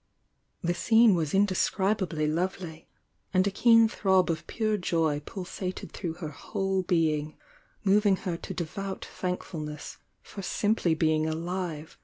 [0.63, 2.87] The scene was indescribably lovely,
[3.35, 7.37] and a keen throb of pure joy pulsated through her whole being,
[7.83, 11.99] moving her to devout thankfulness for simply being alive